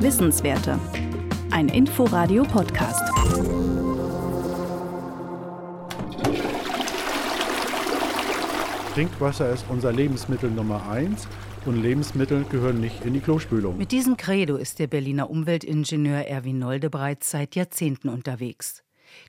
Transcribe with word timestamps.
Wissenswerte. 0.00 0.78
Ein 1.50 1.68
Inforadio-Podcast. 1.68 3.02
Trinkwasser 8.94 9.52
ist 9.52 9.66
unser 9.68 9.92
Lebensmittel 9.92 10.50
Nummer 10.50 10.88
eins 10.88 11.28
und 11.66 11.82
Lebensmittel 11.82 12.44
gehören 12.44 12.80
nicht 12.80 13.04
in 13.04 13.12
die 13.12 13.20
Klospülung. 13.20 13.76
Mit 13.76 13.92
diesem 13.92 14.16
Credo 14.16 14.56
ist 14.56 14.78
der 14.78 14.86
Berliner 14.86 15.28
Umweltingenieur 15.28 16.26
Erwin 16.26 16.58
Nolde 16.58 16.88
bereits 16.88 17.30
seit 17.30 17.54
Jahrzehnten 17.54 18.08
unterwegs. 18.08 18.82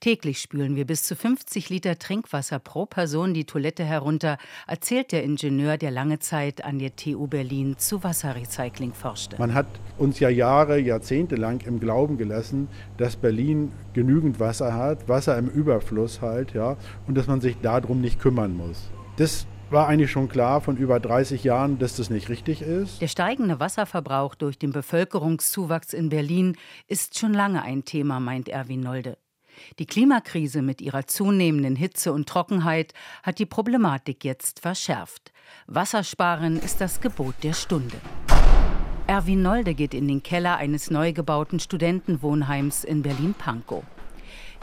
Täglich 0.00 0.40
spülen 0.40 0.76
wir 0.76 0.86
bis 0.86 1.02
zu 1.02 1.16
50 1.16 1.70
Liter 1.70 1.98
Trinkwasser 1.98 2.58
pro 2.58 2.86
Person 2.86 3.34
die 3.34 3.44
Toilette 3.44 3.84
herunter, 3.84 4.38
erzählt 4.66 5.12
der 5.12 5.24
Ingenieur, 5.24 5.76
der 5.76 5.90
lange 5.90 6.18
Zeit 6.18 6.64
an 6.64 6.78
der 6.78 6.96
TU 6.96 7.26
Berlin 7.26 7.76
zu 7.78 8.02
Wasserrecycling 8.02 8.92
forschte. 8.92 9.36
Man 9.38 9.54
hat 9.54 9.66
uns 9.96 10.20
ja 10.20 10.28
Jahre, 10.28 10.78
Jahrzehnte 10.78 11.36
lang 11.36 11.66
im 11.66 11.80
Glauben 11.80 12.18
gelassen, 12.18 12.68
dass 12.96 13.16
Berlin 13.16 13.72
genügend 13.92 14.40
Wasser 14.40 14.74
hat, 14.74 15.08
Wasser 15.08 15.36
im 15.38 15.48
Überfluss 15.48 16.20
halt, 16.20 16.54
ja, 16.54 16.76
und 17.06 17.16
dass 17.16 17.26
man 17.26 17.40
sich 17.40 17.56
darum 17.60 18.00
nicht 18.00 18.20
kümmern 18.20 18.56
muss. 18.56 18.90
Das 19.16 19.46
war 19.70 19.88
eigentlich 19.88 20.10
schon 20.10 20.28
klar 20.28 20.60
von 20.60 20.76
über 20.76 21.00
30 21.00 21.44
Jahren, 21.44 21.78
dass 21.78 21.96
das 21.96 22.10
nicht 22.10 22.28
richtig 22.28 22.62
ist. 22.62 23.00
Der 23.00 23.08
steigende 23.08 23.60
Wasserverbrauch 23.60 24.34
durch 24.34 24.58
den 24.58 24.72
Bevölkerungszuwachs 24.72 25.92
in 25.92 26.08
Berlin 26.08 26.56
ist 26.86 27.18
schon 27.18 27.34
lange 27.34 27.62
ein 27.62 27.84
Thema, 27.84 28.20
meint 28.20 28.48
Erwin 28.48 28.80
Nolde. 28.80 29.18
Die 29.78 29.86
Klimakrise 29.86 30.62
mit 30.62 30.80
ihrer 30.80 31.06
zunehmenden 31.06 31.76
Hitze 31.76 32.12
und 32.12 32.28
Trockenheit 32.28 32.92
hat 33.22 33.38
die 33.38 33.46
Problematik 33.46 34.24
jetzt 34.24 34.60
verschärft. 34.60 35.32
Wassersparen 35.66 36.58
ist 36.58 36.80
das 36.80 37.00
Gebot 37.00 37.34
der 37.42 37.54
Stunde. 37.54 37.96
Erwin 39.06 39.40
Nolde 39.42 39.74
geht 39.74 39.94
in 39.94 40.06
den 40.06 40.22
Keller 40.22 40.58
eines 40.58 40.90
neu 40.90 41.12
gebauten 41.12 41.60
Studentenwohnheims 41.60 42.84
in 42.84 43.02
Berlin-Pankow. 43.02 43.82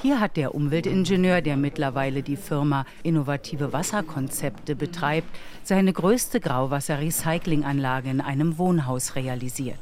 Hier 0.02 0.20
hat 0.20 0.38
der 0.38 0.54
Umweltingenieur, 0.54 1.42
der 1.42 1.58
mittlerweile 1.58 2.22
die 2.22 2.36
Firma 2.36 2.86
Innovative 3.02 3.74
Wasserkonzepte 3.74 4.76
betreibt, 4.76 5.28
seine 5.64 5.94
größte 5.94 6.40
Grauwasser-Recyclinganlage 6.40 8.10
in 8.10 8.22
einem 8.22 8.58
Wohnhaus 8.58 9.16
realisiert. 9.16 9.80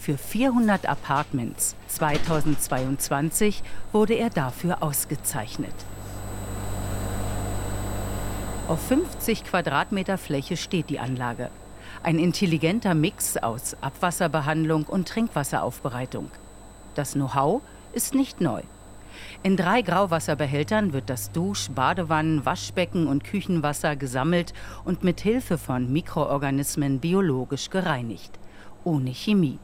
Für 0.00 0.16
400 0.16 0.86
Apartments 0.86 1.76
2022 1.88 3.62
wurde 3.92 4.14
er 4.14 4.30
dafür 4.30 4.82
ausgezeichnet. 4.82 5.74
Auf 8.66 8.80
50 8.88 9.44
Quadratmeter 9.44 10.16
Fläche 10.16 10.56
steht 10.56 10.88
die 10.88 11.00
Anlage. 11.00 11.50
Ein 12.02 12.18
intelligenter 12.18 12.94
Mix 12.94 13.36
aus 13.36 13.76
Abwasserbehandlung 13.82 14.84
und 14.84 15.06
Trinkwasseraufbereitung. 15.06 16.30
Das 16.94 17.12
Know-how 17.12 17.60
ist 17.92 18.14
nicht 18.14 18.40
neu. 18.40 18.62
In 19.42 19.58
drei 19.58 19.82
Grauwasserbehältern 19.82 20.94
wird 20.94 21.10
das 21.10 21.30
Dusch-, 21.30 21.68
Badewannen-, 21.74 22.46
Waschbecken 22.46 23.06
und 23.06 23.22
Küchenwasser 23.22 23.96
gesammelt 23.96 24.54
und 24.86 25.04
mit 25.04 25.20
Hilfe 25.20 25.58
von 25.58 25.92
Mikroorganismen 25.92 27.00
biologisch 27.00 27.68
gereinigt. 27.68 28.38
Ohne 28.82 29.12
Chemie. 29.12 29.58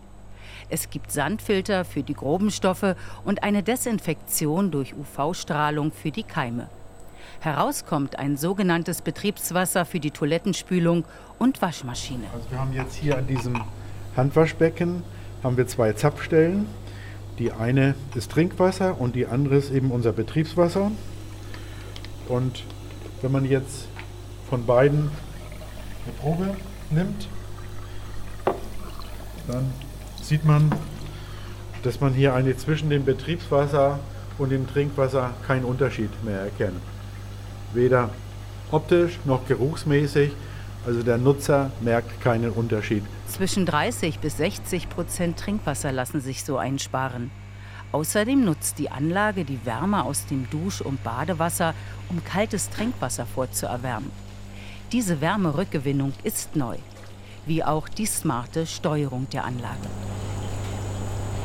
Es 0.69 0.91
gibt 0.91 1.13
Sandfilter 1.13 1.85
für 1.85 2.03
die 2.03 2.15
groben 2.15 2.51
Stoffe 2.51 2.97
und 3.25 3.43
eine 3.43 3.63
Desinfektion 3.63 4.71
durch 4.71 4.95
UV-Strahlung 4.95 5.93
für 5.93 6.11
die 6.11 6.23
Keime. 6.23 6.69
Herauskommt 7.41 8.19
ein 8.19 8.37
sogenanntes 8.37 9.03
Betriebswasser 9.03 9.85
für 9.85 10.01
die 10.01 10.11
Toilettenspülung 10.11 11.05
und 11.39 11.61
Waschmaschine. 11.61 12.25
Also 12.35 12.51
wir 12.51 12.59
haben 12.59 12.73
jetzt 12.73 12.95
hier 12.95 13.19
an 13.19 13.27
diesem 13.27 13.61
Handwaschbecken 14.17 15.03
haben 15.43 15.57
wir 15.57 15.67
zwei 15.67 15.93
Zapfstellen. 15.93 16.67
Die 17.39 17.53
eine 17.53 17.95
ist 18.15 18.33
Trinkwasser 18.33 19.01
und 19.01 19.15
die 19.15 19.27
andere 19.27 19.57
ist 19.57 19.71
eben 19.71 19.91
unser 19.91 20.13
Betriebswasser. 20.13 20.91
Und 22.29 22.65
wenn 23.23 23.31
man 23.31 23.45
jetzt 23.45 23.89
von 24.49 24.65
beiden 24.65 25.11
eine 26.05 26.15
Probe 26.21 26.57
nimmt, 26.91 27.29
dann 29.47 29.71
sieht 30.29 30.45
man, 30.45 30.71
dass 31.83 32.01
man 32.01 32.13
hier 32.13 32.35
eigentlich 32.35 32.59
zwischen 32.59 32.91
dem 32.91 33.05
Betriebswasser 33.05 34.01
und 34.39 34.51
dem 34.51 34.67
Trinkwasser 34.67 35.33
keinen 35.47 35.65
Unterschied 35.65 36.11
mehr 36.25 36.41
erkennt. 36.41 36.81
Weder 37.73 38.11
optisch 38.71 39.19
noch 39.25 39.47
geruchsmäßig. 39.47 40.33
Also 40.87 41.03
der 41.03 41.19
Nutzer 41.19 41.71
merkt 41.81 42.21
keinen 42.21 42.51
Unterschied. 42.51 43.03
Zwischen 43.29 43.67
30 43.67 44.21
bis 44.21 44.37
60 44.37 44.89
Prozent 44.89 45.39
Trinkwasser 45.39 45.91
lassen 45.91 46.21
sich 46.21 46.45
so 46.45 46.59
einsparen. 46.59 47.31
Außerdem 47.93 48.45
nutzt 48.45 48.79
die 48.79 48.91
Anlage 48.91 49.45
die 49.45 49.65
Wärme 49.65 50.05
aus 50.05 50.27
dem 50.27 50.49
Dusch- 50.51 50.81
und 50.81 51.03
Badewasser, 51.03 51.75
um 52.09 52.23
kaltes 52.25 52.71
Trinkwasser 52.71 53.27
vorzuerwärmen. 53.27 54.11
Diese 54.93 55.21
Wärmerückgewinnung 55.21 56.13
ist 56.23 56.55
neu, 56.55 56.77
wie 57.47 57.65
auch 57.65 57.89
die 57.89 58.07
smarte 58.07 58.67
Steuerung 58.67 59.29
der 59.31 59.45
Anlage. 59.45 59.89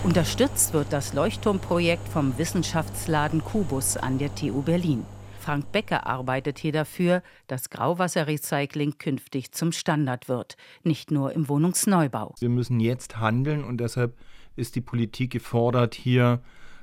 Unterstützt 0.04 0.74
wird 0.74 0.92
das 0.92 1.14
Leuchtturmprojekt 1.14 2.08
vom 2.10 2.36
Wissenschaftsladen 2.40 3.44
Kubus 3.44 3.98
an 3.98 4.18
der 4.18 4.34
TU 4.34 4.64
Berlin. 4.64 5.06
Frank 5.40 5.72
Becker 5.72 6.08
arbeitet 6.08 6.58
hier 6.58 6.72
dafür, 6.72 7.22
dass 7.46 7.70
Grauwasserrecycling 7.70 8.98
künftig 8.98 9.52
zum 9.52 9.72
Standard 9.72 10.28
wird, 10.28 10.58
nicht 10.84 11.12
nur 11.12 11.34
im 11.34 11.48
Wohnungsneubau. 11.48 12.34
Wir 12.40 12.50
müssen 12.50 12.80
jetzt 12.80 13.20
handeln 13.20 13.64
und 13.64 13.78
deshalb 13.78 14.18
ist 14.56 14.76
die 14.76 14.82
Politik 14.82 15.34
gefordert, 15.34 15.94
hier 15.94 16.42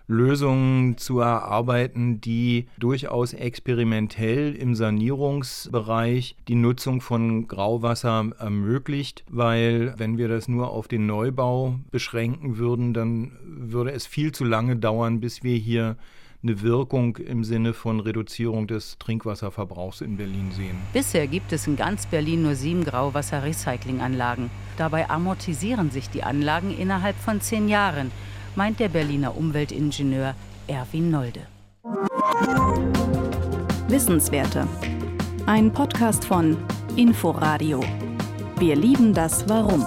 Lösungen 0.08 0.96
zu 0.96 1.20
erarbeiten, 1.20 2.20
die 2.20 2.66
durchaus 2.78 3.34
experimentell 3.34 4.54
im 4.54 4.74
Sanierungsbereich 4.74 6.34
die 6.48 6.54
Nutzung 6.54 7.02
von 7.02 7.46
Grauwasser 7.46 8.30
ermöglicht, 8.38 9.22
weil 9.28 9.94
wenn 9.98 10.16
wir 10.16 10.28
das 10.28 10.48
nur 10.48 10.70
auf 10.70 10.88
den 10.88 11.06
Neubau 11.06 11.78
beschränken 11.91 12.56
würden, 12.56 12.94
dann 12.94 13.32
würde 13.44 13.92
es 13.92 14.06
viel 14.06 14.32
zu 14.32 14.44
lange 14.44 14.76
dauern, 14.76 15.20
bis 15.20 15.42
wir 15.42 15.56
hier 15.56 15.96
eine 16.42 16.62
Wirkung 16.62 17.16
im 17.16 17.42
Sinne 17.44 17.75
von 17.75 18.00
Reduzierung 18.00 18.66
des 18.66 18.96
Trinkwasserverbrauchs 18.98 20.00
in 20.00 20.16
Berlin 20.16 20.52
sehen. 20.52 20.76
Bisher 20.92 21.26
gibt 21.26 21.52
es 21.52 21.66
in 21.66 21.76
ganz 21.76 22.06
Berlin 22.06 22.42
nur 22.42 22.54
sieben 22.54 22.84
Grauwasser-Recyclinganlagen. 22.84 24.48
Dabei 24.76 25.10
amortisieren 25.10 25.90
sich 25.90 26.08
die 26.08 26.22
Anlagen 26.22 26.70
innerhalb 26.70 27.16
von 27.16 27.40
zehn 27.40 27.69
Jahren 27.69 28.12
meint 28.58 28.80
der 28.80 28.88
Berliner 28.88 29.36
Umweltingenieur 29.36 30.34
Erwin 30.66 31.12
Nolde. 31.12 31.46
Wissenswerte. 33.86 34.66
Ein 35.46 35.72
Podcast 35.72 36.24
von 36.24 36.56
Inforadio. 36.96 37.84
Wir 38.58 38.74
lieben 38.74 39.14
das 39.14 39.48
Warum. 39.48 39.86